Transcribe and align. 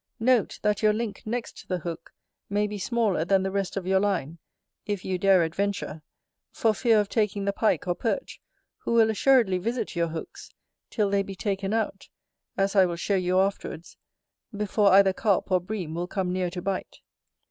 Note, 0.19 0.57
that 0.63 0.81
your 0.81 0.93
link 0.93 1.21
next 1.27 1.67
the 1.67 1.77
hook 1.77 2.11
may 2.49 2.65
be 2.65 2.79
smaller 2.79 3.23
than 3.23 3.43
the 3.43 3.51
rest 3.51 3.77
of 3.77 3.85
your 3.85 3.99
line, 3.99 4.39
if 4.87 5.05
you 5.05 5.19
dare 5.19 5.43
adventure, 5.43 6.01
for 6.51 6.73
fear 6.73 6.99
of 6.99 7.07
taking 7.07 7.45
the 7.45 7.53
Pike 7.53 7.87
or 7.87 7.93
Perch, 7.93 8.41
who 8.79 8.93
will 8.93 9.11
assuredly 9.11 9.59
visit 9.59 9.95
your 9.95 10.07
hooks, 10.07 10.49
till 10.89 11.11
they 11.11 11.21
be 11.21 11.35
taken 11.35 11.71
out, 11.71 12.09
as 12.57 12.75
I 12.75 12.87
will 12.87 12.95
show 12.95 13.13
you 13.15 13.39
afterwards, 13.39 13.95
before 14.57 14.91
either 14.91 15.13
Carp 15.13 15.51
or 15.51 15.59
Bream 15.61 15.93
will 15.93 16.07
come 16.07 16.33
near 16.33 16.49
to 16.49 16.63
bite. 16.63 16.97